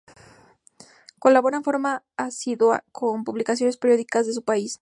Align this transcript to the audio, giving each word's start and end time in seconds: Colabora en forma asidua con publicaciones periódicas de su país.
Colabora 1.19 1.57
en 1.59 1.63
forma 1.69 2.03
asidua 2.17 2.83
con 2.91 3.23
publicaciones 3.23 3.77
periódicas 3.77 4.25
de 4.25 4.33
su 4.33 4.41
país. 4.43 4.79